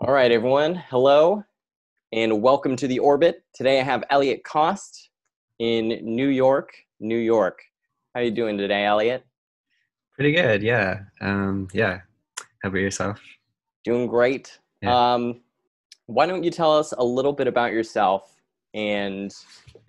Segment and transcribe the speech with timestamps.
[0.00, 0.74] All right, everyone.
[0.74, 1.44] Hello
[2.12, 3.44] and welcome to the orbit.
[3.54, 5.10] Today I have Elliott Cost
[5.60, 7.60] in New York, New York.
[8.12, 9.24] How are you doing today, Elliott?
[10.16, 11.02] Pretty good, yeah.
[11.20, 12.00] Um, yeah.
[12.64, 13.20] How about yourself?
[13.84, 14.58] Doing great.
[14.82, 15.14] Yeah.
[15.14, 15.42] Um,
[16.06, 18.34] why don't you tell us a little bit about yourself
[18.74, 19.32] and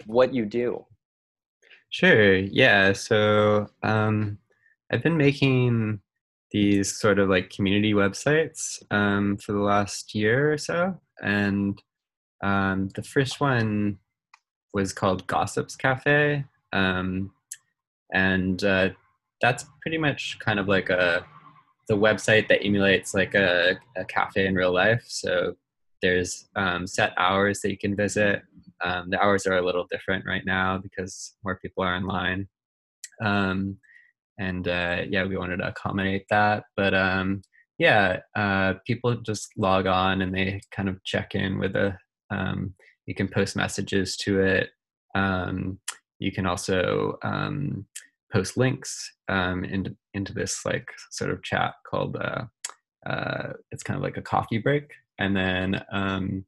[0.05, 0.85] what you do?
[1.89, 2.93] Sure, yeah.
[2.93, 4.37] So um,
[4.91, 5.99] I've been making
[6.55, 10.97] these sort of like community websites um, for the last year or so.
[11.21, 11.77] And
[12.41, 13.97] um, the first one
[14.73, 16.46] was called Gossips Cafe.
[16.71, 17.32] Um,
[18.13, 18.91] and uh,
[19.41, 21.25] that's pretty much kind of like a
[21.89, 25.04] the website that emulates like a, a cafe in real life.
[25.07, 25.55] So
[26.01, 28.43] there's um, set hours that you can visit.
[28.82, 32.47] Um, the hours are a little different right now because more people are online.
[33.22, 33.77] Um,
[34.38, 36.64] and uh, yeah, we wanted to accommodate that.
[36.75, 37.42] But um,
[37.78, 41.98] yeah, uh, people just log on and they kind of check in with a.
[42.31, 42.73] Um,
[43.05, 44.69] you can post messages to it.
[45.14, 45.80] Um,
[46.19, 47.86] you can also um,
[48.33, 52.16] post links um, into into this like sort of chat called.
[52.16, 52.45] Uh,
[53.05, 54.89] uh, it's kind of like a coffee break,
[55.20, 56.45] and then um,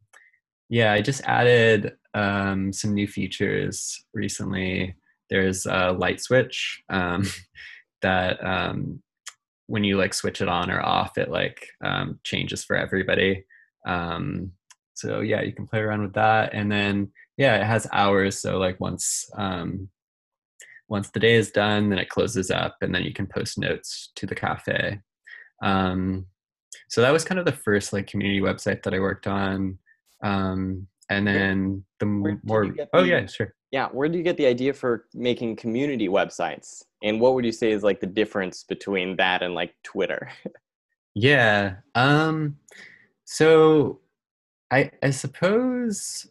[0.70, 4.96] yeah, I just added some new features recently.
[5.30, 6.82] There's a light switch.
[8.02, 9.02] That um,
[9.67, 13.45] when you like switch it on or off, it like um, changes for everybody.
[13.86, 14.52] Um,
[14.94, 18.42] so yeah, you can play around with that, and then yeah, it has hours.
[18.42, 19.89] So like once um,
[20.89, 24.11] once the day is done, then it closes up, and then you can post notes
[24.16, 25.00] to the cafe.
[25.61, 26.28] Um,
[26.89, 29.78] so that was kind of the first like community website that I worked on.
[30.23, 33.54] Um, and then the more, oh yeah, sure.
[33.72, 36.84] Yeah, where do you get the idea for making community websites?
[37.04, 40.30] And what would you say is like the difference between that and like Twitter?
[41.16, 41.76] yeah.
[41.95, 42.58] Um
[43.26, 44.00] so
[44.72, 46.28] I I suppose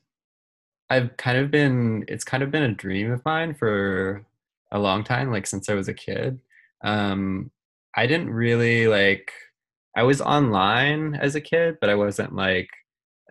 [0.89, 4.25] I've kind of been it's kind of been a dream of mine for
[4.73, 6.41] a long time like since I was a kid.
[6.83, 7.51] Um
[7.95, 9.33] I didn't really like
[9.97, 12.69] I was online as a kid, but I wasn't like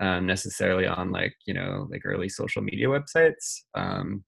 [0.02, 4.24] um, necessarily on like you know like early social media websites um,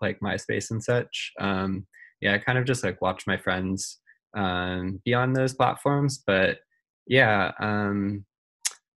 [0.00, 1.32] like MySpace and such.
[1.40, 1.86] Um,
[2.20, 3.98] yeah, I kind of just like watch my friends
[4.36, 6.58] um, be on those platforms, but
[7.06, 8.24] yeah, um,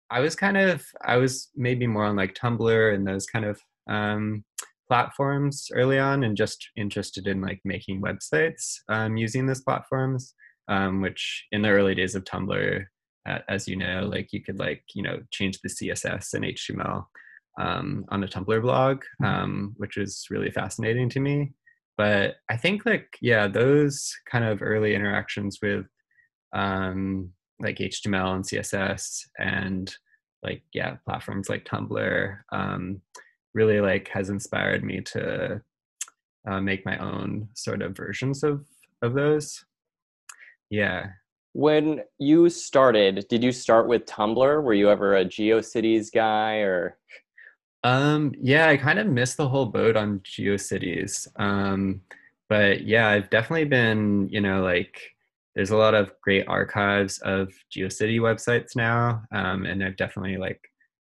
[0.10, 3.60] I was kind of I was maybe more on like Tumblr and those kind of
[3.90, 4.44] um,
[4.88, 10.34] platforms early on, and just interested in like making websites um, using those platforms.
[10.68, 12.86] Um, which in the early days of Tumblr,
[13.48, 17.06] as you know, like you could like you know change the CSS and HTML
[17.60, 21.54] um, on a Tumblr blog, um, which was really fascinating to me.
[21.98, 25.86] But I think like yeah, those kind of early interactions with
[26.54, 29.94] um, like HTML and CSS and
[30.42, 33.02] like yeah platforms like Tumblr um,
[33.54, 35.62] really like has inspired me to
[36.48, 38.66] uh, make my own sort of versions of
[39.02, 39.64] of those.
[40.70, 41.08] Yeah,
[41.54, 44.64] when you started, did you start with Tumblr?
[44.64, 46.98] Were you ever a GeoCities guy or?
[47.84, 51.28] Um, yeah, I kind of missed the whole boat on GeoCities.
[51.40, 52.02] Um,
[52.50, 55.00] but yeah, I've definitely been, you know, like
[55.56, 59.24] there's a lot of great archives of GeoCity websites now.
[59.32, 60.62] Um, and I've definitely like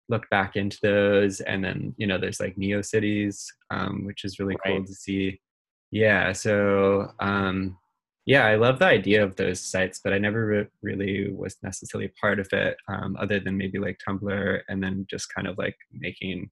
[0.08, 1.40] looked back into those.
[1.40, 4.76] And then, you know, there's like NeoCities, um, which is really right.
[4.76, 5.40] cool to see.
[5.90, 6.32] Yeah.
[6.32, 7.76] So, um,
[8.26, 12.10] yeah, I love the idea of those sites, but I never re- really was necessarily
[12.20, 15.76] part of it, um, other than maybe like Tumblr, and then just kind of like
[15.92, 16.50] making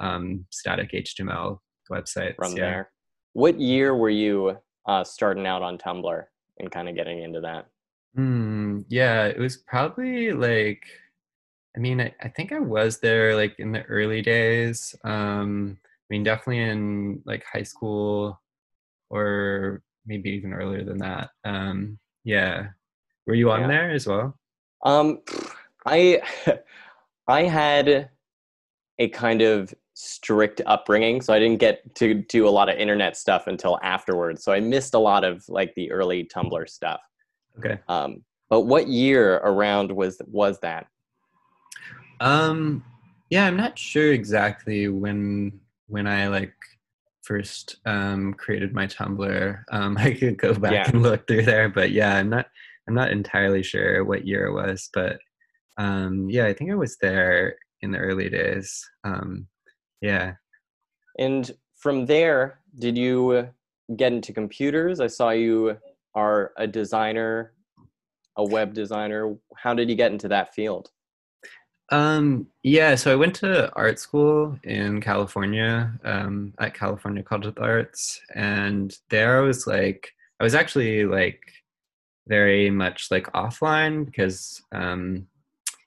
[0.00, 1.58] um, static HTML
[1.90, 2.36] websites.
[2.36, 2.62] From yeah.
[2.62, 2.90] there,
[3.32, 6.24] what year were you uh, starting out on Tumblr
[6.58, 7.66] and kind of getting into that?
[8.18, 10.82] Mm, yeah, it was probably like,
[11.76, 14.94] I mean, I, I, think I was there like in the early days.
[15.04, 18.40] Um, I mean, definitely in like high school
[19.10, 21.30] or maybe even earlier than that.
[21.44, 22.68] Um, yeah,
[23.26, 23.66] were you on yeah.
[23.68, 24.38] there as well?
[24.84, 25.20] Um,
[25.86, 26.22] I
[27.28, 28.10] I had
[28.98, 33.16] a kind of strict upbringing, so I didn't get to do a lot of internet
[33.16, 34.44] stuff until afterwards.
[34.44, 37.00] So I missed a lot of like the early Tumblr stuff.
[37.58, 37.78] Okay.
[37.88, 40.86] Um, but what year around was was that?
[42.20, 42.84] Um,
[43.30, 46.54] yeah, I'm not sure exactly when when I like
[47.24, 49.62] first um, created my Tumblr.
[49.70, 50.88] Um, I could go back yeah.
[50.88, 52.46] and look through there, but yeah, I'm not
[52.86, 55.18] I'm not entirely sure what year it was, but
[55.78, 58.84] um, yeah, I think I was there in the early days.
[59.04, 59.46] Um,
[60.00, 60.34] yeah.
[61.18, 63.48] And from there, did you
[63.96, 65.00] get into computers?
[65.00, 65.78] I saw you
[66.14, 67.54] are a designer,
[68.36, 69.34] a web designer.
[69.56, 70.90] How did you get into that field?
[71.90, 77.54] Um, yeah, so I went to art school in California um, at California College of
[77.56, 80.10] the Arts, and there I was like,
[80.40, 81.40] I was actually like
[82.26, 85.26] very much like offline because, um,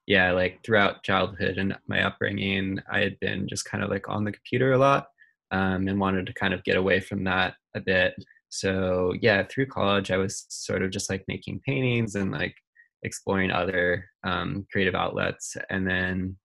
[0.06, 4.24] yeah, like throughout childhood and my upbringing, I had been just kind of like on
[4.24, 5.08] the computer a lot
[5.52, 8.14] um, and wanted to kind of get away from that a bit.
[8.50, 12.56] So yeah, through college, I was sort of just like making paintings and like
[13.04, 15.56] exploring other um, creative outlets.
[15.70, 16.38] And then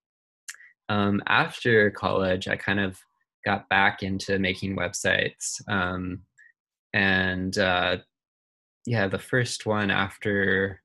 [0.88, 2.98] um, after college, I kind of
[3.44, 5.60] got back into making websites.
[5.68, 6.22] Um,
[6.92, 7.98] and uh,
[8.86, 10.80] yeah, the first one after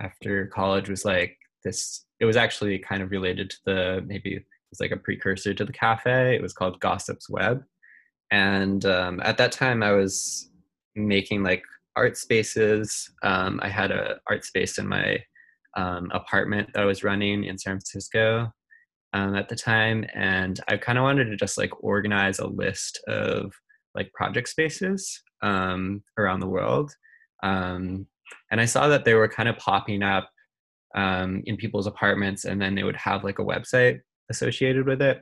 [0.00, 2.04] after college was like this.
[2.20, 5.64] It was actually kind of related to the maybe it was like a precursor to
[5.64, 6.34] the cafe.
[6.34, 7.64] It was called Gossips Web,
[8.30, 10.48] and um, at that time I was
[10.94, 11.64] making like
[11.96, 13.10] art spaces.
[13.22, 15.22] Um, I had a art space in my
[15.76, 18.52] um, apartment that I was running in San Francisco
[19.12, 23.00] um, at the time, and I kind of wanted to just like organize a list
[23.08, 23.52] of
[23.94, 26.92] like project spaces um, around the world.
[27.42, 28.06] Um,
[28.50, 30.30] and I saw that they were kind of popping up
[30.94, 34.00] um, in people's apartments, and then they would have like a website
[34.30, 35.20] associated with it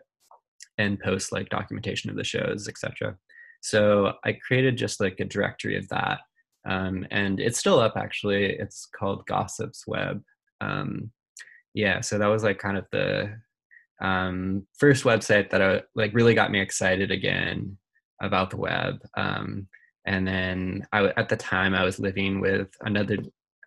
[0.79, 3.17] and post like documentation of the shows, etc.
[3.61, 6.21] So I created just like a directory of that
[6.67, 8.47] um, and it's still up actually.
[8.47, 10.23] It's called Gossips Web.
[10.61, 11.11] Um,
[11.75, 13.33] yeah, so that was like kind of the
[14.01, 17.77] um, first website that I, like really got me excited again
[18.21, 18.99] about the web.
[19.17, 19.69] Um,
[20.07, 23.19] and then I, at the time I was living with another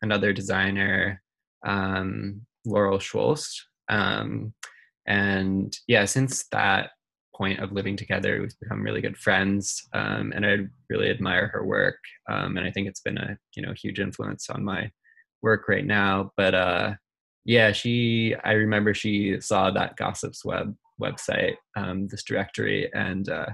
[0.02, 1.22] another designer,
[1.66, 3.62] um, Laurel Schwulst.
[3.90, 4.54] Um,
[5.06, 6.92] and yeah, since that
[7.36, 8.40] point of living together.
[8.42, 10.58] We've become really good friends, um, and I
[10.90, 11.98] really admire her work.
[12.30, 14.92] Um, and I think it's been a you know huge influence on my
[15.42, 16.32] work right now.
[16.38, 16.94] But uh,
[17.46, 23.50] yeah, she I remember she saw that Gossips Web website, um, this directory, and uh,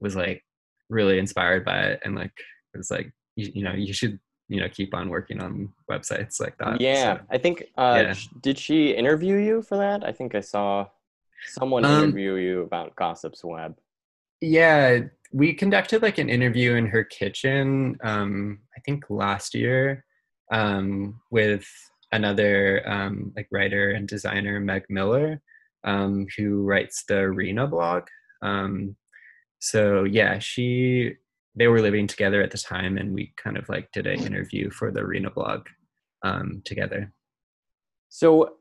[0.00, 0.42] was like
[0.88, 2.32] really inspired by it, and like
[2.74, 6.40] it was like you, you know you should you know keep on working on websites
[6.40, 6.80] like that.
[6.80, 7.64] Yeah, so, I think.
[7.76, 8.14] Uh, yeah.
[8.42, 10.04] Did she interview you for that?
[10.04, 10.88] I think I saw
[11.46, 13.76] someone um, interview you about Gossips Web.
[14.40, 15.00] Yeah,
[15.32, 17.96] we conducted like an interview in her kitchen.
[18.02, 20.04] Um, I think last year
[20.50, 21.66] um, with
[22.12, 25.40] another um, like writer and designer, Meg Miller,
[25.84, 28.04] um, who writes the Are.na blog.
[28.42, 28.96] Um,
[29.58, 31.14] so yeah, she
[31.56, 34.70] they were living together at the time, and we kind of like did an interview
[34.70, 35.66] for the Are.na blog
[36.22, 37.12] um, together.
[38.08, 38.54] So,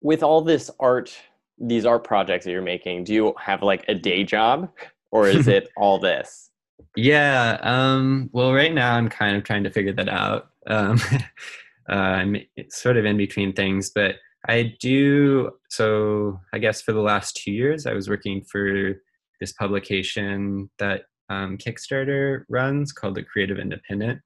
[0.00, 1.16] with all this art
[1.60, 4.70] these art projects that you're making, do you have like a day job
[5.10, 6.50] or is it all this?
[6.96, 7.58] Yeah.
[7.62, 10.50] Um, well, right now I'm kind of trying to figure that out.
[10.66, 11.00] Um,
[11.90, 12.36] uh, I'm
[12.70, 14.16] sort of in between things, but
[14.48, 15.52] I do.
[15.68, 19.00] So I guess for the last two years, I was working for
[19.40, 24.20] this publication that um, Kickstarter runs called the Creative Independent.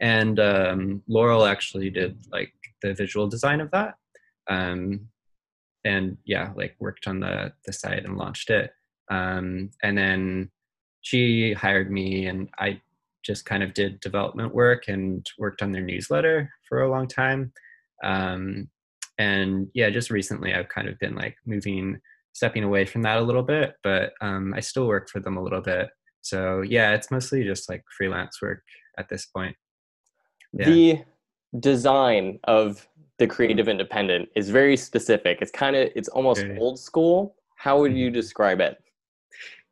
[0.00, 3.94] And um, Laurel actually did like the visual design of that.
[4.48, 5.08] Um,
[5.84, 8.72] and yeah, like worked on the the site and launched it.
[9.10, 10.50] Um, and then
[11.02, 12.80] she hired me, and I
[13.24, 17.52] just kind of did development work and worked on their newsletter for a long time.
[18.02, 18.68] Um,
[19.18, 22.00] and yeah, just recently I've kind of been like moving,
[22.32, 25.42] stepping away from that a little bit, but um, I still work for them a
[25.42, 25.88] little bit.
[26.20, 28.62] So yeah, it's mostly just like freelance work
[28.98, 29.56] at this point.
[30.52, 30.66] Yeah.
[30.66, 30.98] The
[31.60, 32.86] design of
[33.18, 35.38] the creative independent is very specific.
[35.40, 36.58] It's kind of it's almost okay.
[36.58, 37.36] old school.
[37.56, 38.14] How would you mm-hmm.
[38.14, 38.82] describe it?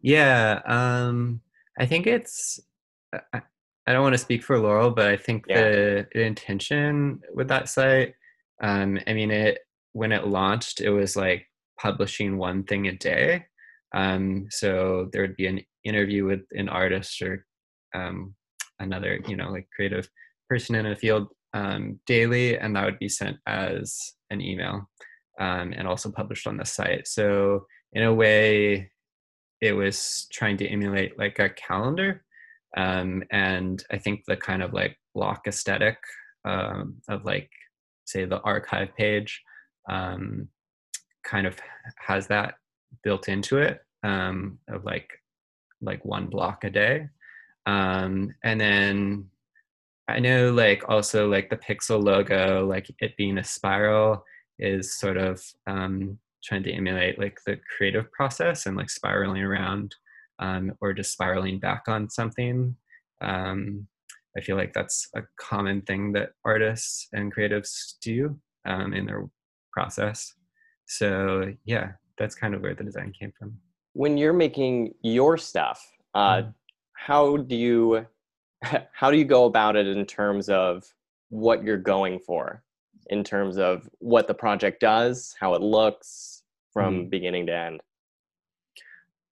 [0.01, 1.41] Yeah, um,
[1.79, 2.61] I think it's.
[3.13, 3.43] I,
[3.87, 5.63] I don't want to speak for Laurel, but I think yeah.
[5.63, 8.15] the, the, intention with that site.
[8.63, 9.59] Um, I mean, it
[9.93, 11.47] when it launched, it was like
[11.81, 13.47] publishing one thing a day.
[13.95, 17.45] Um, so there would be an interview with an artist or
[17.95, 18.35] um,
[18.79, 20.09] another, you know, like creative
[20.49, 23.99] person in a field um, daily, and that would be sent as
[24.30, 24.88] an email
[25.38, 27.06] um, and also published on the site.
[27.06, 28.90] So, in a way,
[29.61, 32.25] it was trying to emulate like a calendar.
[32.76, 35.99] Um, and I think the kind of like block aesthetic
[36.44, 37.50] um, of like,
[38.06, 39.42] say, the archive page
[39.90, 40.49] um,
[41.25, 41.56] kind of
[41.99, 42.54] has that
[43.04, 45.09] built into it um, of like
[45.80, 47.09] like one block a day.
[47.66, 49.26] and then
[50.09, 54.25] I know like also like the Pixel logo, like it being a spiral
[54.59, 59.94] is sort of um, trying to emulate like the creative process and like spiraling around
[60.38, 62.76] um, or just spiraling back on something.
[63.21, 63.87] Um,
[64.37, 69.28] I feel like that's a common thing that artists and creatives do um, in their
[69.73, 70.35] process.
[70.87, 73.56] so yeah, that's kind of where the design came from.
[73.94, 75.80] When you're making your stuff,
[76.14, 76.54] uh, mm.
[76.94, 78.06] how do you
[78.92, 80.85] how do you go about it in terms of
[81.28, 82.62] what you're going for,
[83.09, 86.42] in terms of what the project does, how it looks
[86.73, 87.11] from mm.
[87.11, 87.81] beginning to end?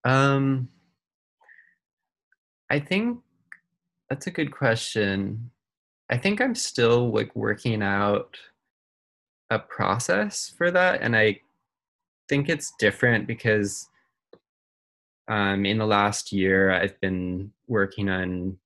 [0.03, 0.69] Um,
[2.69, 3.19] I think
[4.09, 5.51] that's a good question.
[6.09, 8.37] I think I'm still like working out
[9.49, 11.41] a process for that, and I
[12.27, 13.87] think it's different because
[15.27, 18.57] um, in the last year I've been working on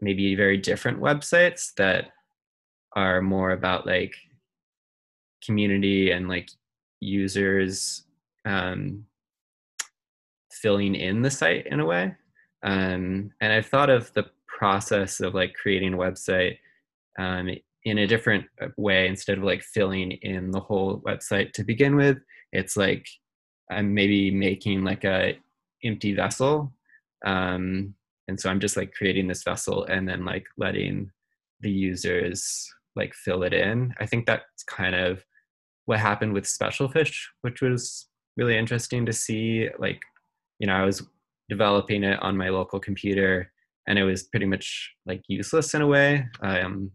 [0.00, 2.10] maybe very different websites that
[2.94, 4.14] are more about like
[5.44, 6.48] community and like
[7.00, 8.04] users
[8.44, 9.04] um,
[10.50, 12.14] filling in the site in a way.
[12.62, 16.58] Um, and I've thought of the process of like creating a website
[17.18, 17.50] um,
[17.84, 21.96] in a different uh, way instead of like filling in the whole website to begin
[21.96, 22.18] with.
[22.52, 23.06] It's like
[23.70, 25.38] I'm maybe making like a
[25.82, 26.72] empty vessel.
[27.24, 27.94] Um,
[28.28, 31.10] and so I'm just like creating this vessel and then like letting
[31.60, 32.66] the users
[32.96, 33.94] like fill it in.
[34.00, 35.24] I think that's kind of
[35.86, 39.68] what happened with Special Fish, which was really interesting to see.
[39.78, 40.00] Like,
[40.58, 41.02] you know, I was
[41.48, 43.52] developing it on my local computer
[43.86, 46.90] and it was pretty much like useless in a way um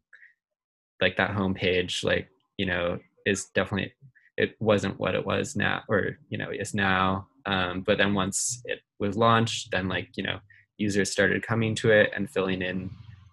[1.02, 3.94] like that homepage like you know is definitely
[4.38, 8.62] it wasn't what it was now or you know is now um but then once
[8.66, 10.40] it was launched then like you know
[10.80, 12.90] users started coming to it and filling in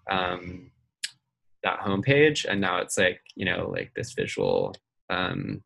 [0.09, 0.71] um
[1.63, 4.75] that homepage and now it's like you know like this visual
[5.09, 5.63] um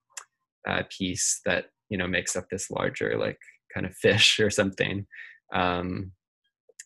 [0.68, 3.40] uh, piece that you know makes up this larger like
[3.74, 5.06] kind of fish or something
[5.54, 6.12] um,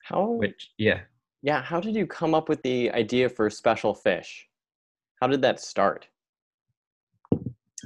[0.03, 0.31] how?
[0.31, 1.01] Which yeah.
[1.41, 1.61] Yeah.
[1.61, 4.47] How did you come up with the idea for special fish?
[5.21, 6.07] How did that start?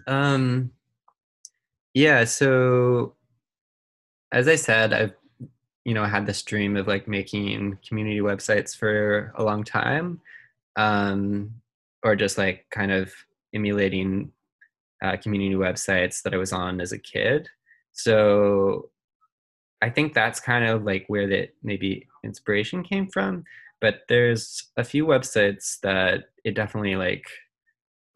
[0.08, 0.72] Um.
[1.94, 2.24] Yeah.
[2.26, 3.16] So,
[4.32, 5.14] as I said, I've
[5.86, 10.22] you know I had this dream of like making community websites for a long time,
[10.76, 11.54] um,
[12.04, 13.14] or just like kind of
[13.54, 14.32] emulating
[15.04, 17.50] uh, community websites that I was on as a kid.
[17.92, 18.90] So
[19.82, 23.46] I think that's kind of like where the maybe inspiration came from.
[23.82, 27.26] But there's a few websites that it definitely like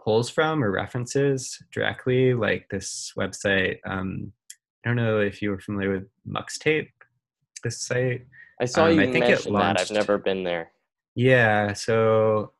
[0.04, 3.78] pulls from or references directly, like this website.
[3.86, 4.34] Um,
[4.86, 6.90] I don't know if you were familiar with Muxtape,
[7.64, 8.26] this site.
[8.62, 9.92] I saw um, you I think mention launched, that.
[9.92, 10.72] I've never been there.
[11.16, 12.54] Yeah, so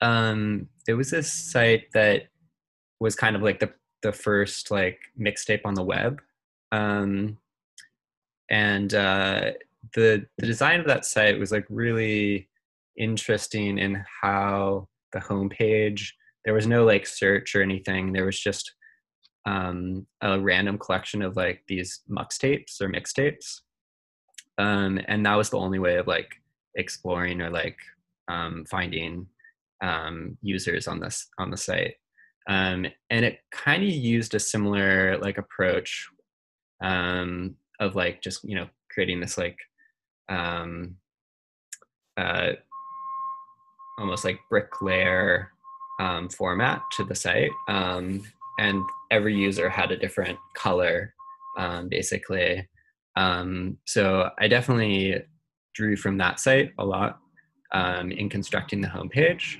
[0.00, 2.24] um, it was this site that
[3.00, 6.20] was kind of like the the first like mixtape on the web.
[6.72, 7.38] Um,
[8.50, 9.52] and uh,
[9.94, 12.48] the the design of that site was like really
[12.96, 16.10] interesting in how the homepage
[16.44, 18.74] there was no like search or anything there was just
[19.46, 23.60] um, a random collection of like these mux tapes or mixtapes
[24.58, 26.34] um, and that was the only way of like
[26.74, 27.76] exploring or like
[28.28, 29.26] um, finding
[29.82, 31.94] um, users on this on the site.
[32.48, 36.08] Um, and it kind of used a similar like approach
[36.82, 39.58] um, of like just you know creating this like
[40.28, 40.94] um
[42.16, 42.52] uh
[43.98, 45.50] almost like brick layer
[46.00, 47.50] um, format to the site.
[47.68, 48.22] Um,
[48.58, 51.14] and every user had a different color
[51.58, 52.66] um, basically
[53.16, 55.22] um, so i definitely
[55.74, 57.18] drew from that site a lot
[57.72, 59.56] um, in constructing the homepage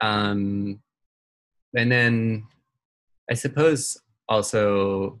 [0.00, 0.80] um,
[1.76, 2.46] and then
[3.30, 3.96] i suppose
[4.28, 5.20] also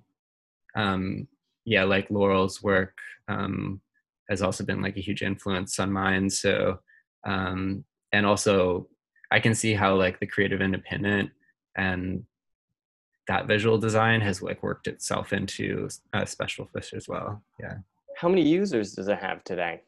[0.76, 1.26] um,
[1.64, 2.96] yeah, like Laurel's work
[3.28, 3.80] um,
[4.30, 6.30] has also been like a huge influence on mine.
[6.30, 6.78] So,
[7.26, 8.88] um, and also
[9.30, 11.30] I can see how like the creative independent
[11.76, 12.24] and
[13.28, 17.42] that visual design has like worked itself into uh, special fish as well.
[17.60, 17.78] Yeah.
[18.16, 19.82] How many users does it have today?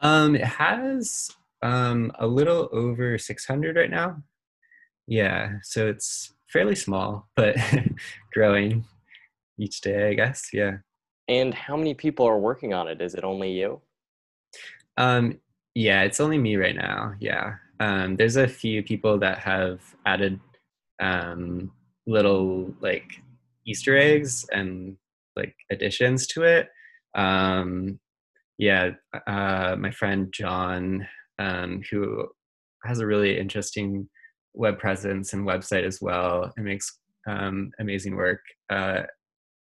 [0.00, 1.30] Um, it has
[1.62, 4.22] um, a little over 600 right now.
[5.06, 7.56] Yeah, so it's fairly small, but
[8.32, 8.84] growing
[9.58, 10.50] each day, I guess.
[10.52, 10.78] Yeah.
[11.28, 13.00] And how many people are working on it?
[13.00, 13.80] Is it only you?
[14.96, 15.38] Um,
[15.74, 17.14] yeah, it's only me right now.
[17.20, 17.54] Yeah.
[17.78, 20.40] Um, there's a few people that have added
[21.00, 21.70] um,
[22.10, 23.10] little like
[23.66, 24.96] Easter eggs and
[25.36, 26.68] like additions to it.
[27.14, 27.98] Um,
[28.58, 28.90] yeah,
[29.26, 31.06] uh, my friend John,
[31.38, 32.26] um, who
[32.84, 34.08] has a really interesting
[34.52, 38.40] web presence and website as well, and makes um, amazing work.
[38.68, 39.02] Uh,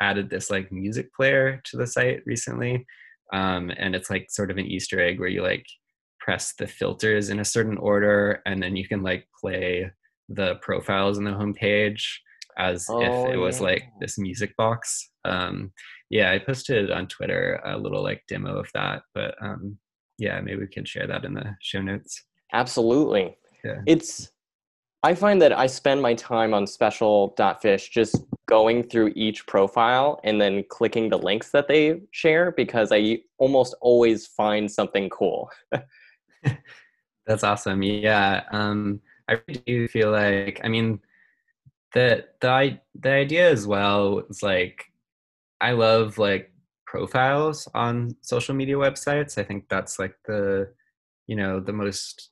[0.02, 2.86] added this like music player to the site recently
[3.34, 5.66] um, and it's like sort of an easter egg where you like
[6.20, 9.90] press the filters in a certain order and then you can like play
[10.30, 12.04] the profiles in the homepage
[12.58, 15.10] as Oh, if it was like this music box.
[15.24, 15.72] Um,
[16.10, 19.78] yeah, I posted on Twitter a little like demo of that, but um,
[20.18, 22.24] yeah, maybe we can share that in the show notes.
[22.54, 23.38] Absolutely.
[23.64, 23.82] Yeah.
[23.86, 24.32] It's
[25.04, 30.42] I find that I spend my time on special.fish just going through each profile and
[30.42, 35.50] then clicking the links that they share because I almost always find something cool.
[37.28, 37.84] That's awesome.
[37.84, 41.00] Yeah, um, I do feel like I mean
[41.96, 44.86] the the the idea as well is like
[45.62, 46.52] I love like
[46.86, 49.38] profiles on social media websites.
[49.38, 50.70] I think that's like the
[51.26, 52.30] you know the most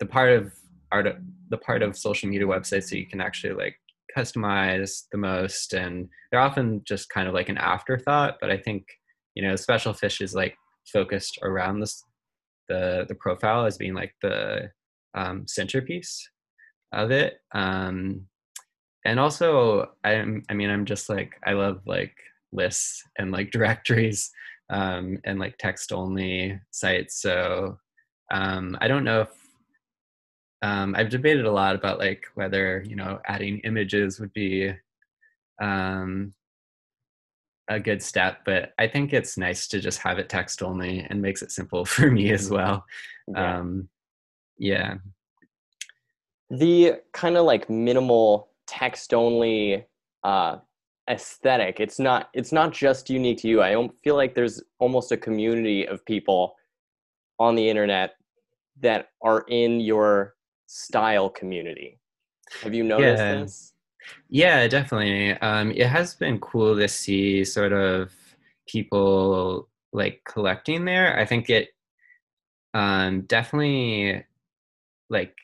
[0.00, 0.52] the part of
[0.92, 1.06] art
[1.50, 3.76] the part of social media websites that you can actually like
[4.16, 8.86] customize the most and they're often just kind of like an afterthought but i think
[9.34, 10.56] you know special fish is like
[10.90, 12.02] focused around this
[12.68, 14.70] the the profile as being like the
[15.14, 16.26] um, centerpiece
[16.92, 18.26] of it um
[19.06, 22.14] and also i'm i mean i'm just like i love like
[22.52, 24.30] lists and like directories
[24.70, 27.20] um and like text only sites.
[27.22, 27.78] So
[28.32, 29.30] um i don't know if
[30.62, 34.72] um i've debated a lot about like whether you know adding images would be
[35.62, 36.32] um
[37.68, 41.22] a good step but i think it's nice to just have it text only and
[41.22, 42.84] makes it simple for me as well.
[43.28, 43.58] Yeah.
[43.58, 43.88] um
[44.58, 44.94] yeah.
[46.50, 49.86] The kind of like minimal text only
[50.24, 50.56] uh,
[51.08, 55.12] aesthetic it's not it's not just unique to you i don't feel like there's almost
[55.12, 56.56] a community of people
[57.38, 58.16] on the internet
[58.80, 60.34] that are in your
[60.66, 62.00] style community
[62.62, 63.42] have you noticed Yeah.
[63.42, 63.72] this
[64.28, 65.32] Yeah, definitely.
[65.38, 68.12] Um, it has been cool to see sort of
[68.68, 71.18] people like collecting there.
[71.18, 71.68] I think it
[72.74, 74.24] um, definitely
[75.08, 75.34] like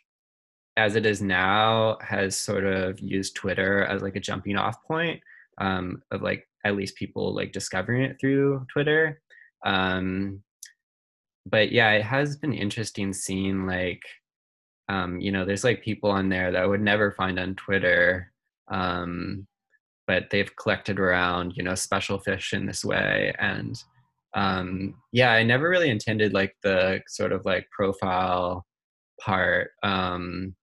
[0.76, 5.20] as it is now has sort of used Twitter as like a jumping off point
[5.58, 9.20] um, of like at least people like discovering it through Twitter.
[9.66, 10.42] Um,
[11.44, 14.02] but yeah, it has been interesting seeing like
[14.88, 18.32] um, you know, there's like people on there that I would never find on Twitter
[18.68, 19.46] um,
[20.06, 23.76] but they've collected around you know special fish in this way and
[24.34, 28.66] um, yeah i never really intended like the sort of like profile
[29.20, 30.54] part um,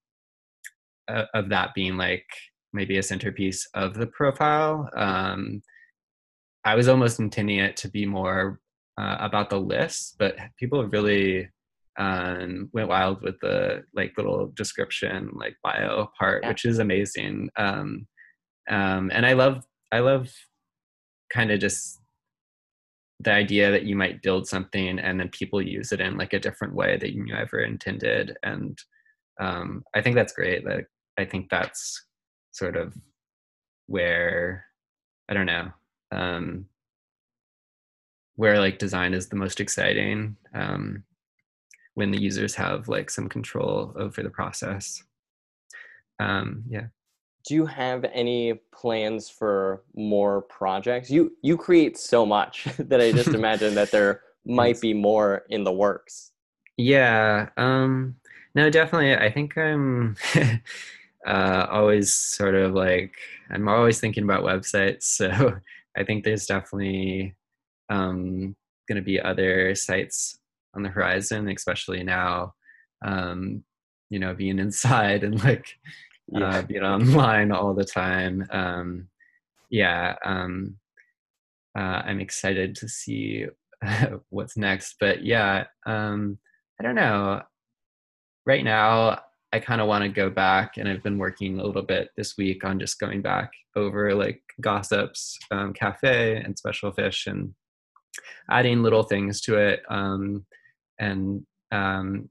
[1.33, 2.25] of that being like
[2.73, 5.61] maybe a centerpiece of the profile um,
[6.65, 8.59] i was almost intending it to be more
[8.99, 11.47] uh, about the list but people really
[11.97, 16.49] um, went wild with the like little description like bio part Yeah.
[16.49, 18.07] which is amazing um,
[18.69, 20.29] um, and i love i love
[21.33, 21.99] kind of just
[23.21, 26.39] the idea that you might build something and then people use it in like a
[26.39, 28.77] different way that you never intended and
[29.41, 30.87] um, i think that's great like
[31.19, 32.05] i think that's
[32.51, 32.95] sort of
[33.87, 34.65] where
[35.29, 35.71] i don't know
[36.11, 36.65] um,
[38.35, 41.03] where like design is the most exciting um,
[41.93, 45.03] when the users have like some control over the process
[46.19, 46.87] um, yeah
[47.47, 53.11] do you have any plans for more projects you you create so much that i
[53.11, 56.31] just imagine that there might be more in the works
[56.79, 57.49] Yeah.
[57.57, 58.15] Um,
[58.55, 59.13] no, definitely.
[59.13, 60.15] I think I'm
[61.25, 63.13] uh, always sort of like
[63.51, 65.03] I'm always thinking about websites.
[65.03, 65.53] So
[65.97, 67.35] I think there's definitely
[67.89, 68.55] um,
[68.87, 70.39] going to be other sites
[70.75, 72.53] on the horizon, especially now.
[73.03, 73.63] Um,
[74.09, 75.67] you know, being inside and like
[76.35, 78.47] uh, being online all the time.
[78.51, 79.07] Um,
[79.69, 80.15] yeah.
[80.23, 80.77] Um,
[81.77, 83.45] uh, I'm excited to see
[84.29, 84.95] what's next.
[84.99, 86.37] But yeah, um,
[86.79, 87.41] I don't know.
[88.45, 89.19] Right now,
[89.51, 92.37] I kind of want to go back, and I've been working a little bit this
[92.37, 97.53] week on just going back over like gossips, um, cafe, and special fish, and
[98.49, 100.45] adding little things to it, um,
[100.99, 102.29] and um,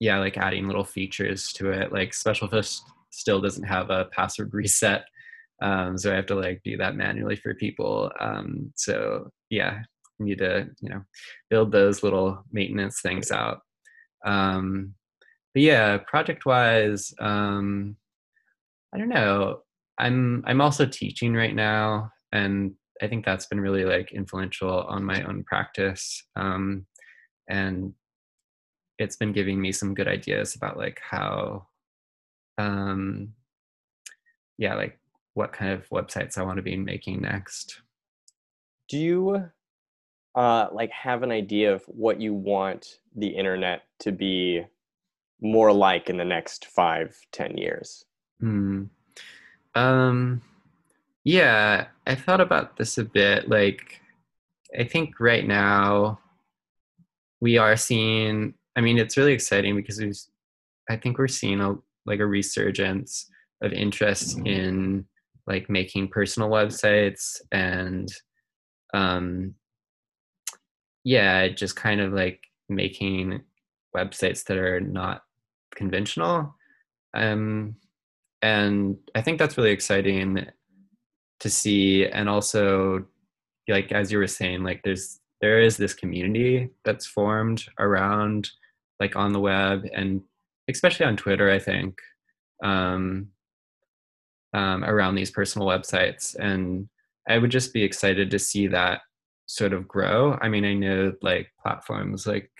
[0.00, 1.92] yeah, like adding little features to it.
[1.92, 2.78] Like special fish
[3.10, 5.04] still doesn't have a password reset,
[5.62, 8.10] um, so I have to like do that manually for people.
[8.20, 9.82] Um, so yeah,
[10.18, 11.02] need to you know
[11.50, 13.60] build those little maintenance things out.
[14.24, 14.94] Um,
[15.54, 17.96] but yeah, project wise, um,
[18.94, 19.60] I don't know.
[19.98, 25.04] I'm I'm also teaching right now, and I think that's been really like influential on
[25.04, 26.24] my own practice.
[26.36, 26.86] Um,
[27.48, 27.92] and
[28.98, 31.66] it's been giving me some good ideas about like how,
[32.58, 33.32] um,
[34.58, 34.98] yeah, like
[35.34, 37.80] what kind of websites I want to be making next.
[38.88, 39.50] do you
[40.34, 44.62] uh, like have an idea of what you want the internet to be
[45.42, 48.04] more like in the next five ten years
[48.42, 48.84] Hmm.
[49.76, 50.42] Um,
[51.24, 53.48] yeah, I thought about this a bit.
[53.48, 54.00] Like,
[54.78, 56.18] I think right now
[57.40, 58.54] we are seeing.
[58.74, 60.28] I mean, it's really exciting because there's.
[60.90, 63.30] I think we're seeing a like a resurgence
[63.62, 65.06] of interest in
[65.46, 68.12] like making personal websites and
[68.92, 69.54] um
[71.04, 73.40] yeah just kind of like making
[73.96, 75.22] websites that are not
[75.74, 76.54] conventional.
[77.14, 77.76] Um
[78.42, 80.46] and i think that's really exciting
[81.40, 82.06] to see.
[82.06, 83.04] And also
[83.68, 88.50] like as you were saying like there's there is this community that's formed around
[89.00, 90.20] like on the web and
[90.68, 91.98] especially on twitter i think
[92.62, 93.28] um,
[94.54, 96.36] um, around these personal websites.
[96.36, 96.88] And
[97.28, 99.00] i would just be excited to see that
[99.46, 100.38] sort of grow.
[100.40, 102.50] I mean i know like platforms like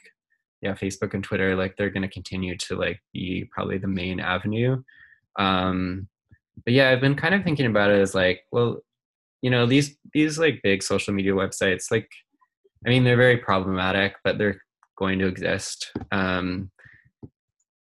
[0.62, 4.20] yeah facebook and twitter like they're going to continue to like be probably the main
[4.20, 4.82] avenue.
[5.38, 6.08] Um
[6.64, 8.78] but yeah i've been kind of thinking about it as like well
[9.40, 12.08] you know these these like big social media websites like
[12.86, 14.60] i mean they're very problematic but they're
[14.98, 16.70] going to exist um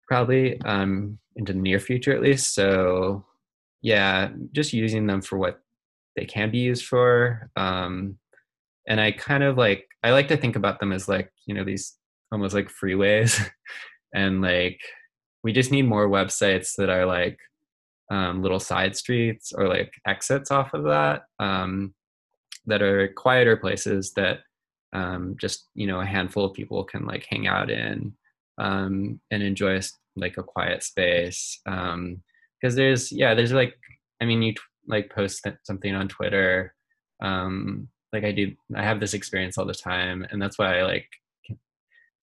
[0.09, 2.54] probably um into the near future at least.
[2.54, 3.24] So
[3.81, 5.61] yeah just using them for what
[6.16, 8.18] they can be used for um
[8.88, 11.62] and i kind of like i like to think about them as like you know
[11.62, 11.98] these
[12.33, 13.49] almost like freeways.
[14.14, 14.81] And like
[15.45, 17.38] we just need more websites that are like
[18.11, 21.95] um, little side streets or like exits off of that um,
[22.67, 24.38] that are quieter places that
[24.93, 28.12] um, just you know a handful of people can like hang out in
[28.59, 29.81] um, and enjoy
[30.17, 32.21] like a quiet space because um,
[32.61, 33.75] there's yeah there's like
[34.21, 36.75] i mean you t- like post something on twitter
[37.23, 40.83] um, like i do i have this experience all the time and that's why i
[40.83, 41.09] like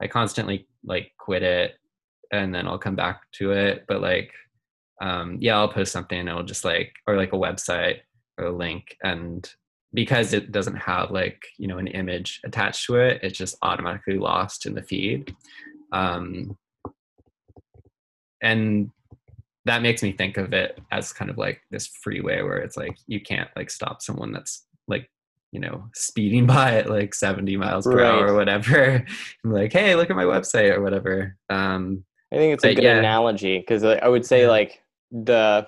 [0.01, 1.75] I constantly like quit it
[2.31, 3.86] and then I'll come back to it.
[3.88, 4.31] But like,
[5.01, 7.99] um, yeah, I'll post something and it'll just like, or like a website
[8.38, 8.97] or a link.
[9.03, 9.49] And
[9.93, 14.17] because it doesn't have like, you know, an image attached to it, it's just automatically
[14.17, 15.34] lost in the feed.
[15.91, 16.58] Um,
[18.41, 18.91] and
[19.65, 22.97] that makes me think of it as kind of like this freeway where it's like
[23.08, 25.10] you can't like stop someone that's like
[25.56, 28.06] you know speeding by at like 70 miles per right.
[28.06, 29.06] hour or whatever.
[29.44, 31.38] I'm like hey look at my website or whatever.
[31.50, 32.98] Um i think it's a good yeah.
[32.98, 35.68] analogy because i would say like the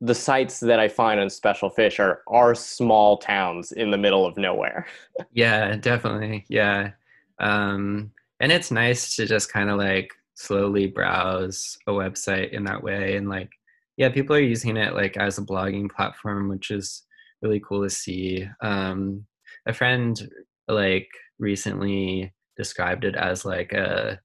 [0.00, 4.26] the sites that i find on special fish are are small towns in the middle
[4.26, 4.86] of nowhere.
[5.32, 6.44] Yeah definitely.
[6.48, 6.90] Yeah.
[7.38, 12.82] Um and it's nice to just kind of like slowly browse a website in that
[12.82, 13.16] way.
[13.16, 13.50] And like
[13.96, 17.02] yeah people are using it like as a blogging platform which is
[17.42, 18.46] really cool to see.
[18.62, 19.26] Um,
[19.66, 20.30] a friend
[20.68, 24.20] like recently described it as like a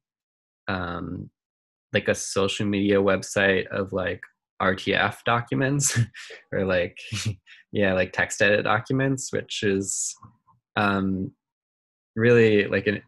[0.67, 1.30] um,
[1.93, 4.21] like a social media website of like
[4.62, 5.97] RTF documents
[6.51, 6.97] or like
[7.71, 10.15] yeah like text edit documents, which is
[10.75, 11.32] um,
[12.15, 13.01] really like an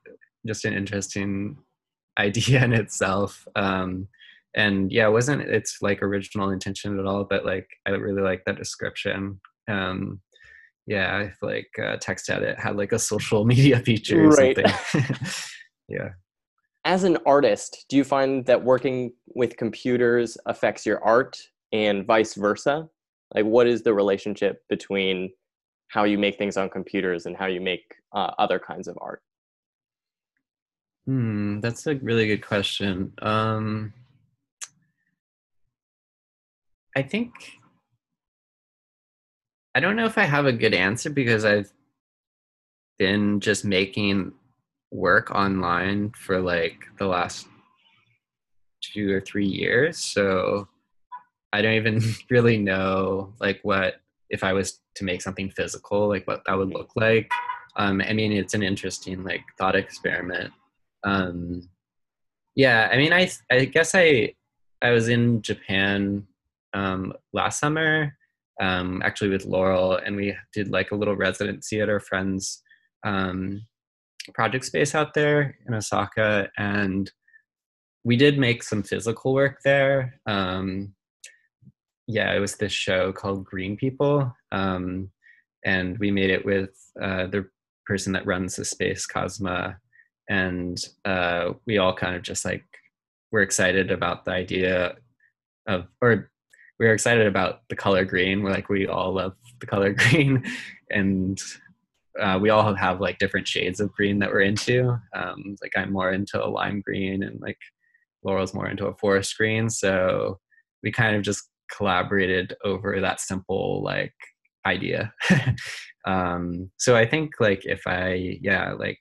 [0.45, 1.57] just an interesting
[2.19, 3.47] idea in itself.
[3.55, 4.07] Um,
[4.55, 8.43] and yeah, it wasn't its like original intention at all, but like I really like
[8.45, 10.21] that description um
[10.85, 14.55] yeah if like uh, text edit had like a social media feature or right.
[14.55, 15.03] something.
[15.89, 16.09] Yeah.
[16.83, 21.39] As an artist do you find that working with computers affects your art
[21.71, 22.89] and vice versa?
[23.33, 25.31] Like what is the relationship between
[25.87, 29.21] how you make things on computers and how you make uh, other kinds of art?
[31.05, 33.13] Hmm that's a really good question.
[33.21, 33.93] Um
[36.97, 37.31] i think
[39.77, 41.71] I don't know if I have a good answer because I've
[42.97, 44.33] been just making
[44.89, 47.47] work online for like the last
[48.81, 49.99] two or three years.
[49.99, 50.67] So
[51.53, 53.97] I don't even really know like what
[54.31, 57.29] if I was to make something physical, like what that would look like.
[57.75, 60.51] Um, I mean, it's an interesting like thought experiment.
[61.03, 61.69] Um,
[62.55, 64.33] yeah, I mean, I I guess I
[64.81, 66.25] I was in Japan
[66.73, 68.16] um, last summer
[68.61, 72.61] um, actually with Laurel, and we did like a little residency at our friend's
[73.05, 73.61] um,
[74.33, 77.11] project space out there in Osaka, and
[78.03, 80.19] we did make some physical work there.
[80.25, 80.93] Um,
[82.07, 85.11] yeah, it was this show called Green People, um,
[85.65, 87.47] and we made it with uh, the
[87.85, 89.77] person that runs the space, Cosma,
[90.29, 92.65] and uh, we all kind of just like
[93.31, 94.95] were excited about the idea
[95.67, 96.31] of or
[96.79, 98.43] we were excited about the color green.
[98.43, 100.43] We're like, we all love the color green,
[100.89, 101.41] and
[102.19, 104.99] uh, we all have like different shades of green that we're into.
[105.15, 107.59] Um, like I'm more into a lime green, and like
[108.23, 109.69] Laurel's more into a forest green.
[109.69, 110.39] So
[110.83, 114.13] we kind of just collaborated over that simple like
[114.65, 115.13] idea
[116.07, 118.99] um so i think like if i yeah like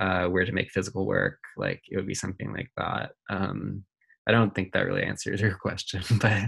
[0.00, 3.84] uh were to make physical work like it would be something like that um
[4.26, 6.42] i don't think that really answers your question but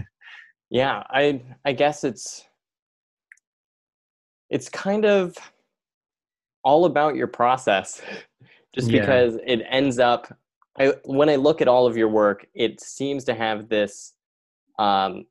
[0.69, 2.45] yeah i i guess it's
[4.49, 5.35] it's kind of
[6.63, 8.01] all about your process
[8.75, 9.01] just Yeah.
[9.01, 10.33] because it ends up
[10.77, 14.13] I, when i look at all of your work it seems to have this
[14.79, 15.25] um,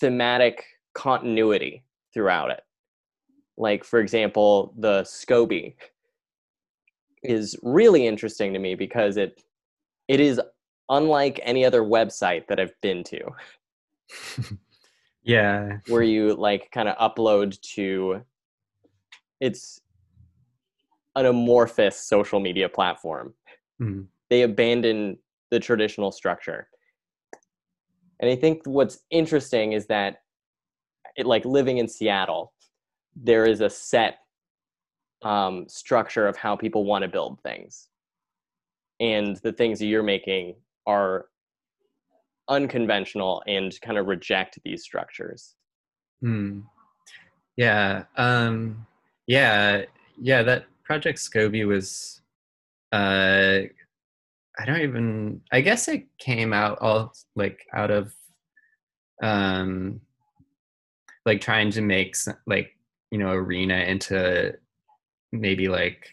[0.00, 2.62] thematic continuity throughout it
[3.56, 5.74] like for example the scoby
[7.22, 9.42] is really interesting to me because it
[10.08, 10.40] it is
[10.90, 13.20] unlike any other website that i've been to
[15.22, 15.78] yeah.
[15.88, 18.22] Where you like kind of upload to
[19.40, 19.80] it's
[21.16, 23.34] an amorphous social media platform.
[23.80, 24.06] Mm.
[24.30, 25.18] they abandon
[25.50, 26.68] the traditional structure.
[28.20, 30.22] And i think what's interesting is that
[31.16, 32.52] it like living in seattle
[33.16, 34.18] there is a set
[35.22, 37.88] um, structure of how people want to build things.
[39.00, 41.26] And the things that you're making are
[42.48, 45.54] unconventional and kind of reject these structures
[46.22, 46.60] Hmm.
[47.56, 48.04] Yeah.
[48.16, 48.86] Um,
[49.26, 49.82] yeah.
[50.20, 50.42] Yeah.
[50.42, 52.22] That project Scoby was,
[52.92, 53.60] uh,
[54.58, 58.14] I don't even, I guess it came out all like out of,
[59.22, 60.00] um,
[61.26, 62.76] like trying to make like,
[63.10, 64.54] you know, Are.na into
[65.32, 66.08] maybe like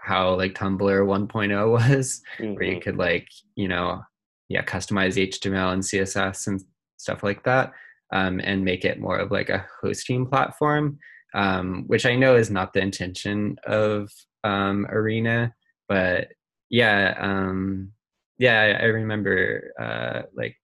[0.00, 2.82] how like Tumblr 1.0 was where you Mhm.
[2.82, 4.00] could like you know
[4.48, 6.62] yeah customize html and css and
[6.96, 7.72] stuff like that
[8.12, 10.98] um, and make it more of like a hosting platform
[11.34, 14.10] um, which i know is not the intention of
[14.44, 15.48] um, Are.na
[15.88, 16.28] but
[16.70, 17.92] yeah um,
[18.38, 20.56] yeah i remember uh, like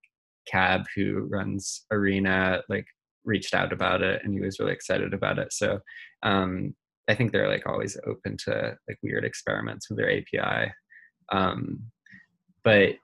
[0.47, 2.87] cab who runs Are.na like
[3.25, 5.53] reached out about it and he was really excited about it.
[5.53, 5.79] So
[6.23, 6.75] um,
[7.09, 10.73] i think they're like always open to like weird experiments with their api
[11.31, 11.81] um,
[12.65, 12.95] but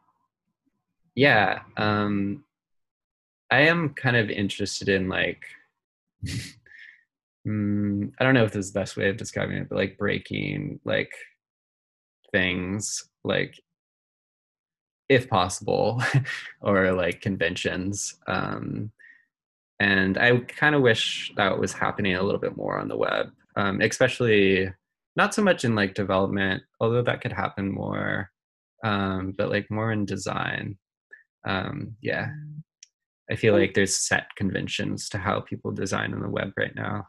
[1.19, 2.45] yeah um,
[3.51, 5.45] i am kind of interested in like
[7.47, 9.99] mm, i don't know if this is the best way of describing it but like
[9.99, 11.11] breaking like
[12.31, 13.61] things like
[15.09, 16.01] if possible
[16.61, 18.93] or like conventions um,
[19.81, 23.27] and i kind of wish that was happening a little bit more on the web
[23.57, 24.73] um, especially
[25.17, 28.31] not so much in like development although that could happen more
[28.85, 30.79] um, but like more in design
[31.49, 32.29] um, yeah
[33.31, 37.07] i feel like there's set conventions to how people design on the web right now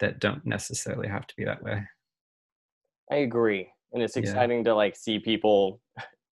[0.00, 1.80] that don't necessarily have to be that way
[3.10, 3.68] I agree.
[3.92, 4.22] And it's Yeah.
[4.22, 5.80] exciting to like see people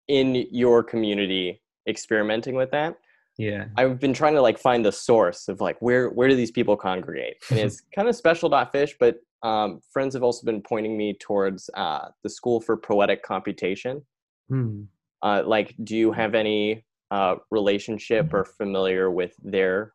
[0.07, 2.95] in your community experimenting with that.
[3.37, 6.51] yeah I've been trying to like find the source of like where where do these
[6.51, 7.35] people congregate?
[7.49, 11.13] And it's kind of special dot fish but um, friends have also been pointing me
[11.19, 14.05] towards uh, the School for Poetic Computation.
[14.49, 14.83] Hmm.
[15.21, 19.93] Uh, like, do you have any uh, relationship or familiar with their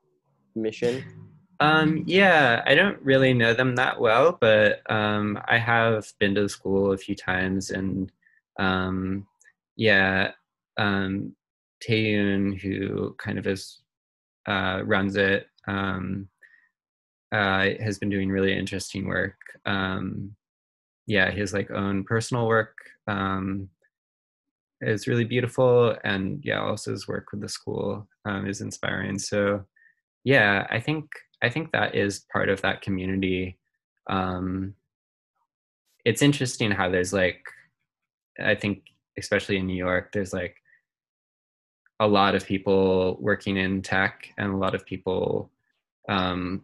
[0.55, 1.05] mission?
[1.61, 6.43] Um, yeah, I don't really know them that well, but um, I have been to
[6.43, 8.11] the school a few times, and
[8.59, 9.27] um,
[9.77, 10.33] yeah,
[10.77, 11.35] um,
[11.89, 13.81] Taeyoon, who kind of is
[14.47, 16.29] uh, runs it, um,
[17.33, 19.37] uh, has been doing really interesting work.
[19.65, 20.35] Um,
[21.07, 23.69] yeah, his like own personal work um,
[24.87, 29.19] is really beautiful, and yeah, also his work with the school um, is inspiring.
[29.19, 29.65] So
[30.25, 31.11] yeah, I think
[31.43, 33.59] I think that is part of that community.
[34.09, 34.75] Um,
[36.05, 37.43] it's interesting how there's like,
[38.43, 38.83] I think
[39.19, 40.57] especially in New York, there's like
[42.01, 45.51] a lot of people working in tech and a lot of people
[46.09, 46.63] um,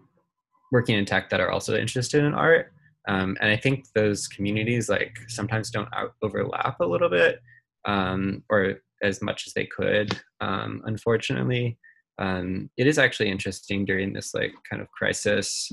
[0.72, 2.72] working in tech that are also interested in art.
[3.09, 7.40] Um, and I think those communities like sometimes don't out- overlap a little bit
[7.85, 11.79] um, or as much as they could, um, unfortunately.
[12.19, 15.73] Um, it is actually interesting during this like kind of crisis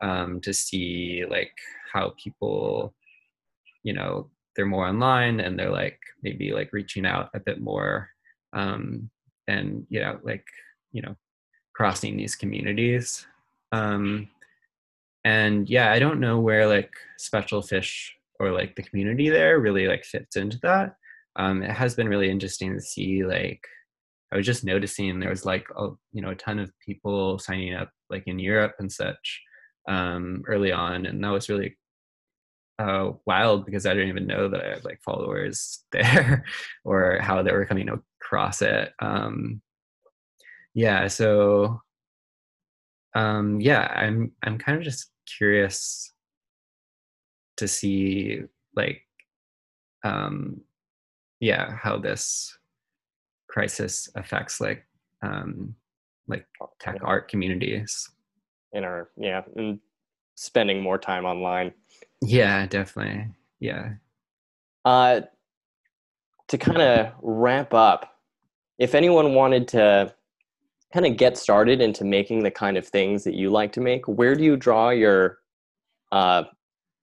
[0.00, 1.52] um, to see like
[1.92, 2.94] how people
[3.82, 8.08] you know they're more online and they're like maybe like reaching out a bit more
[8.52, 9.10] um,
[9.48, 10.44] and you know like
[10.92, 11.16] you know
[11.74, 13.26] crossing these communities.
[13.72, 14.28] Um,
[15.24, 19.86] and yeah i don't know where like special fish or like the community there really
[19.86, 20.96] like fits into that
[21.38, 23.64] um, it has been really interesting to see like
[24.32, 27.74] I was just noticing there was like a you know a ton of people signing
[27.74, 29.40] up like in Europe and such
[29.88, 31.78] um, early on, and that was really
[32.78, 36.44] uh, wild because I didn't even know that I had like followers there
[36.84, 38.92] or how they were coming across it.
[39.00, 39.62] Um,
[40.74, 41.80] yeah, so
[43.14, 46.12] um, yeah, I'm I'm kind of just curious
[47.56, 48.42] to see
[48.76, 49.02] like
[50.04, 50.60] um,
[51.40, 52.56] yeah how this
[53.48, 54.84] crisis affects like
[55.22, 55.74] um,
[56.26, 56.46] like
[56.80, 57.06] tech Yeah.
[57.06, 58.08] art communities.
[58.72, 59.80] in our yeah and
[60.34, 61.72] spending more time online
[62.22, 63.26] Yeah, definitely.
[63.60, 63.94] Yeah.
[64.84, 65.22] uh
[66.48, 68.14] to kind of wrap up
[68.78, 70.14] if anyone wanted to
[70.94, 74.06] kind of get started into making the kind of things that you like to make
[74.06, 75.38] where do you draw your
[76.12, 76.44] uh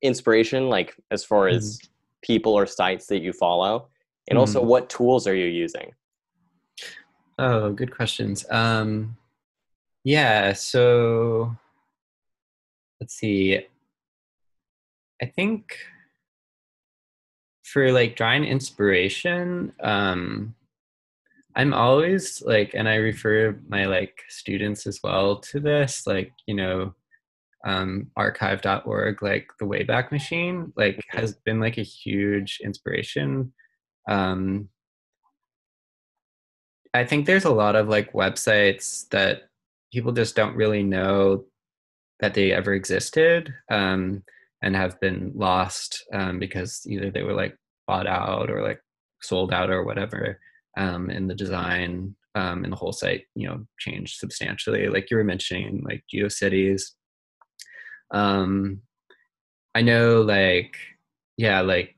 [0.02, 1.80] inspiration like as far as
[2.22, 3.88] people or sites that you follow
[4.30, 4.68] and also Mhm.
[4.68, 5.94] what tools are you using
[7.38, 8.46] Oh, good questions.
[8.50, 9.18] Um,
[10.06, 11.54] yeah, so
[13.02, 13.60] let's see.
[15.22, 15.78] I think
[17.64, 20.56] for like drawing inspiration, um,
[21.58, 26.56] I'm always like, and I refer my like students as well to this, like, you
[26.56, 26.94] know,
[27.66, 31.20] um, archive.org, like the Wayback Machine, like Mhm.
[31.20, 33.52] has been like a huge inspiration.
[34.08, 34.70] Um,
[36.94, 39.50] I think there's a lot of like websites that
[39.92, 41.46] people just don't really know
[42.20, 44.24] that they ever existed um,
[44.62, 48.80] and have been lost um, because either they were like bought out or like
[49.22, 50.40] sold out or whatever.
[50.78, 54.88] Um, the design um, and the whole site, you know, changed substantially.
[54.88, 56.92] Like you were mentioning, like GeoCities.
[58.12, 58.82] Um,
[59.74, 60.78] I know, like,
[61.38, 61.96] yeah, like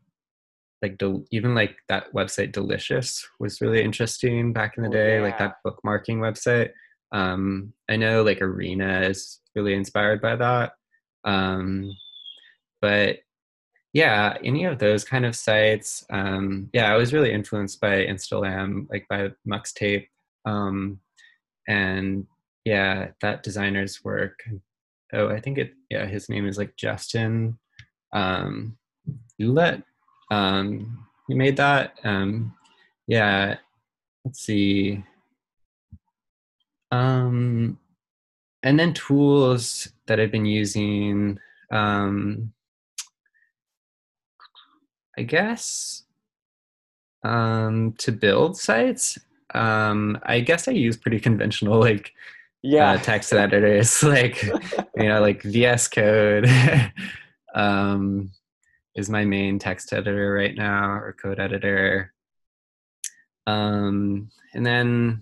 [0.82, 5.22] like del- even like that website delicious was really interesting back in the Oh, day
[5.22, 6.72] like that bookmarking website.
[7.12, 10.74] Um i know like Are.na is really inspired by that.
[11.24, 11.96] Um
[12.82, 13.18] but
[13.94, 18.86] yeah any of those kind of sites um yeah i was really influenced by instagram
[18.92, 20.08] like by Muxtape
[20.46, 21.00] um
[21.68, 22.28] and
[22.66, 24.44] yeah that designer's work
[25.14, 27.58] oh i think it yeah his name is like justin
[28.14, 28.78] um
[29.42, 29.84] Ouellette.
[30.30, 31.98] Um, he made that.
[32.04, 32.54] Um,
[33.08, 33.58] yeah.
[34.26, 35.04] Let's see.
[36.92, 37.80] Um,
[38.64, 41.40] and then tools that I've been using.
[41.72, 42.54] Um,
[45.18, 46.04] I guess
[47.24, 49.18] um, to build sites.
[49.54, 52.14] Um, I guess I use pretty conventional like
[52.62, 56.48] yeah uh, text editors, like you know, like VS Code.
[57.56, 58.32] um,
[58.98, 62.14] is my main text editor right now or code editor.
[63.46, 65.22] Um, and then,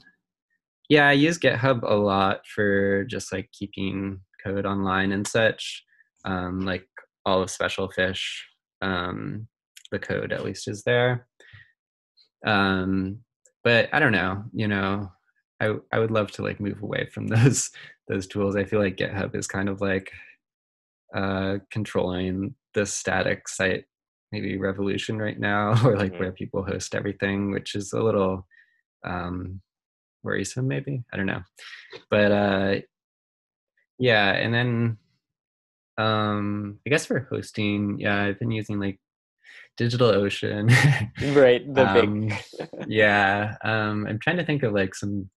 [0.89, 5.83] yeah, I use GitHub a lot for just like keeping code online and such.
[6.23, 6.87] Um, like
[7.25, 8.47] all of Special Fish,
[8.81, 9.47] um,
[9.91, 11.27] the code at least is there.
[12.45, 13.19] Um,
[13.63, 15.11] but I don't know, you know,
[15.59, 17.71] I I would love to like move away from those
[18.07, 18.55] those tools.
[18.55, 20.11] I feel like GitHub is kind of like
[21.15, 23.85] uh, controlling the static site
[24.31, 26.19] maybe revolution right now or like Mhm.
[26.19, 28.45] where people host everything which is a little
[29.05, 29.61] um
[30.23, 31.03] worrisome maybe?
[31.13, 31.43] I don't know.
[32.09, 32.75] But uh
[33.99, 34.97] yeah and then
[35.97, 38.99] um i guess for hosting yeah i've been using like
[39.79, 40.69] DigitalOcean
[41.35, 42.33] right the um, big
[42.87, 45.29] yeah um i'm trying to think of like some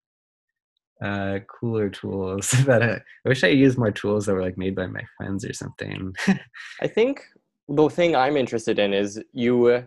[1.03, 4.75] uh cooler tools that I, I wish i used more tools that were like made
[4.75, 6.15] by my friends or something
[6.81, 7.23] I think
[7.69, 9.87] the thing I'm interested in is you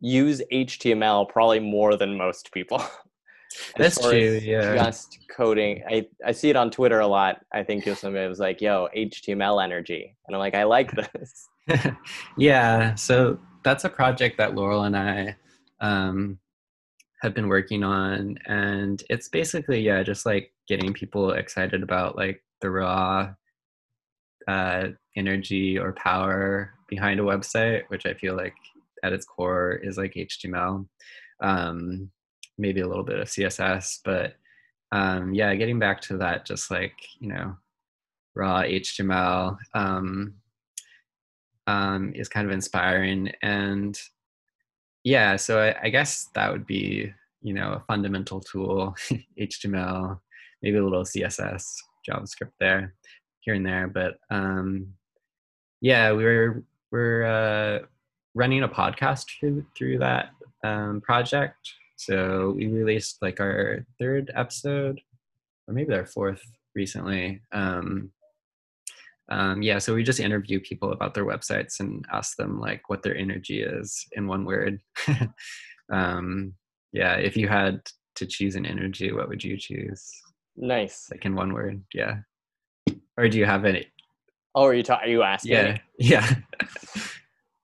[0.00, 2.82] use HTML probably more than most people.
[3.76, 4.74] That's true, yeah.
[4.74, 5.82] Just coding.
[5.88, 7.44] I, I see it on Twitter a lot.
[7.52, 10.16] I think somebody was like, yo, HTML energy.
[10.26, 11.48] And I'm like, I like this.
[12.38, 15.36] yeah, so that's a project that Laurel and I
[15.80, 16.38] um,
[17.22, 22.42] have been working on, and it's basically yeah, just like getting people excited about like
[22.60, 23.32] the raw
[24.48, 28.54] uh, energy or power behind a website, which I feel like
[29.02, 30.86] at its core is like HTML,
[31.40, 32.10] um,
[32.58, 34.34] maybe a little bit of CSS, but
[34.92, 37.56] um, yeah, getting back to that, just like you know,
[38.34, 39.56] raw HTML.
[39.74, 40.34] Um,
[41.66, 43.32] um, is kind of inspiring.
[43.42, 43.98] And
[45.04, 47.12] yeah, so I, I guess that would be,
[47.42, 48.94] you know, a fundamental tool,
[49.40, 50.18] HTML,
[50.62, 51.64] maybe a little CSS,
[52.08, 52.94] JavaScript there,
[53.40, 53.88] here and there.
[53.88, 54.94] But um,
[55.80, 57.86] yeah, we were we're uh,
[58.34, 60.30] running a podcast through, through that
[60.62, 61.56] um, project.
[61.96, 65.00] So we released like our third episode,
[65.66, 66.42] or maybe our fourth
[66.74, 67.40] recently.
[67.52, 68.10] Um,
[69.28, 73.02] um, yeah, so we just interview people about their websites and ask them like what
[73.02, 74.80] their energy is in one word.
[75.92, 76.54] um,
[76.92, 77.80] yeah, if you had
[78.16, 80.10] to choose an energy, what would you choose?
[80.56, 81.08] Nice.
[81.10, 81.82] like in one word.
[81.94, 82.16] Yeah.
[83.16, 83.86] Or do you have any?
[84.54, 85.52] Oh, are you ta- are you asking?
[85.52, 85.72] Yeah.
[85.72, 85.80] me?
[85.98, 86.34] Yeah.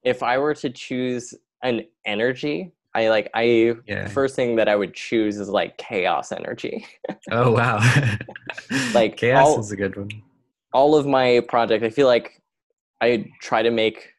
[0.05, 4.09] If I were to choose an energy, I like I Yeah.
[4.09, 6.87] first thing that I would choose is like chaos energy.
[7.31, 7.79] Oh wow.
[8.95, 10.11] Like, chaos all- is a good one.
[10.73, 12.43] all of my project i feel like
[13.01, 14.13] i try to make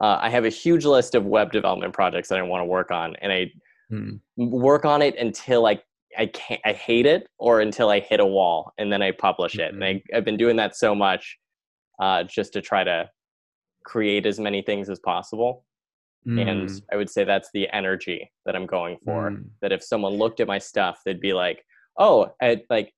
[0.00, 2.90] uh, i have a huge list of web development projects that i want to work
[2.90, 3.50] on and i
[3.90, 4.16] Hmm.
[4.36, 5.80] work on it until i
[6.16, 9.56] i can't i hate it or until i hit a wall and then i publish
[9.58, 11.38] it and I, i've been doing that so much
[12.00, 13.10] uh, just to try to
[13.84, 15.64] create as many things as possible
[16.26, 19.44] and Mm, i would say that's the energy that i'm going for mm.
[19.62, 21.64] that if someone looked at my stuff they'd be like
[21.98, 22.92] oh I, like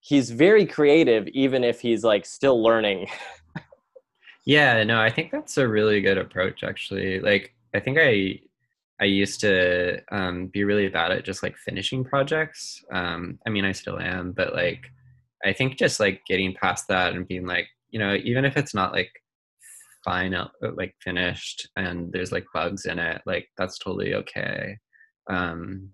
[0.00, 3.06] he's very creative even if he's like still learning
[4.48, 7.20] Yeah, no, I think that's a really good approach actually.
[7.20, 8.40] Like I think I
[9.00, 12.84] I used to um be really bad at just like finishing projects.
[12.92, 14.90] Um I mean I still am, but like
[15.44, 18.74] I think just like getting past that and being like, you know, even if it's
[18.74, 19.12] not like
[20.04, 24.78] final like finished and there's like bugs in it, like that's totally okay.
[25.30, 25.90] Um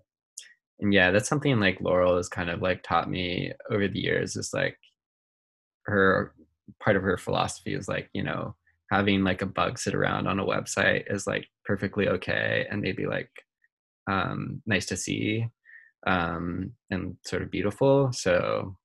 [0.79, 4.35] and yeah, that's something like Laurel has kind of like taught me over the years
[4.35, 4.77] is like
[5.83, 6.33] her
[6.79, 8.55] part of her philosophy is like you know
[8.91, 13.05] having like a bug sit around on a website is like perfectly okay and maybe
[13.07, 13.29] like
[14.09, 15.45] um nice to see
[16.07, 18.11] um and sort of beautiful.
[18.13, 18.75] So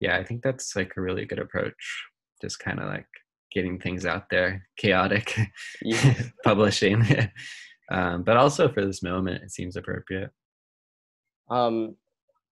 [0.00, 2.04] yeah i think that's like a really good approach
[2.40, 3.06] just kind of like
[3.52, 5.36] getting things out there chaotic
[5.82, 6.14] Yeah.
[6.44, 7.04] publishing.
[7.90, 10.30] Um but also for this moment it seems appropriate.
[11.50, 11.96] Um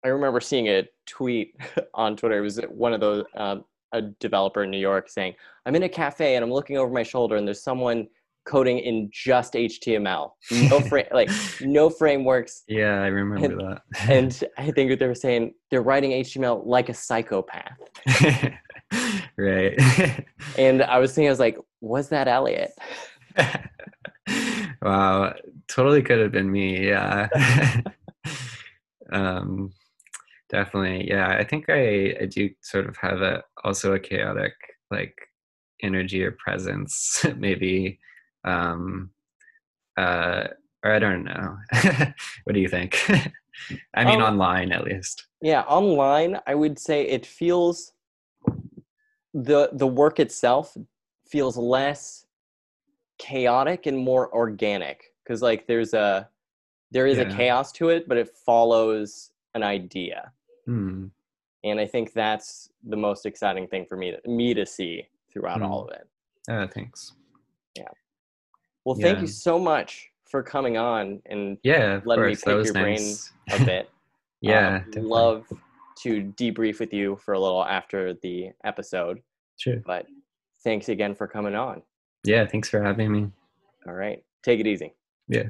[0.05, 1.55] i remember seeing a tweet
[1.95, 2.37] on twitter.
[2.37, 5.35] It was one of those um, a developer in new york saying
[5.67, 8.07] i'm in a cafe and i'm looking over my shoulder and there's someone
[8.45, 10.33] coding in just html
[10.69, 11.31] no frame like
[11.61, 12.65] no frameworks.
[12.67, 13.83] Yeah i remember that.
[14.11, 17.79] and i think they were saying they're writing html like a psychopath.
[19.39, 19.81] Right.
[20.59, 22.73] And i was thinking i was like was that Elliott?
[24.83, 25.35] Wow
[25.69, 27.29] totally could have been me yeah.
[29.11, 29.73] Um
[30.53, 34.53] definitely yeah i think i i do sort of have a also a chaotic
[34.91, 35.15] like
[35.83, 37.99] energy or presence maybe
[38.45, 39.11] um
[39.97, 40.45] uh
[40.85, 41.57] or i don't know.
[42.45, 42.99] What do you think?
[43.95, 45.27] I mean Um, online at least.
[45.41, 47.93] Yeah, online, I would say it feels
[49.35, 50.77] the the work itself
[51.27, 52.27] feels less
[53.19, 56.29] chaotic and more organic because like there's a
[56.91, 60.33] there is a chaos to it, but it follows an idea,
[60.67, 61.07] Hmm.
[61.65, 65.59] and I think that's the most exciting thing for me to, me to see throughout
[65.59, 65.65] Hmm.
[65.67, 66.07] all of it.
[66.51, 67.13] oh thanks
[67.77, 67.89] Yeah.
[68.85, 72.65] Well, thank you so much for coming on and yeah Letting me course that pick
[72.67, 73.15] your brain
[73.53, 73.91] a bit.
[74.41, 75.47] yeah Um, love
[76.03, 79.21] to debrief with you for a little after the episode.
[79.59, 80.07] sure But
[80.65, 81.83] thanks again for coming on.
[82.25, 83.31] yeah thanks for having me
[83.87, 84.23] All right.
[84.43, 84.95] Take it easy.
[85.29, 85.49] yeah